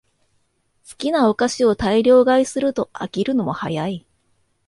[0.89, 4.07] 好きなお菓子を大量買いすると飽きるのも早い